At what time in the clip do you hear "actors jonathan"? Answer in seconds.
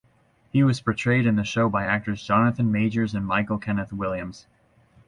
1.85-2.71